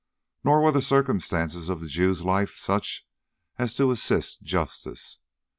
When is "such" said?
2.57-3.05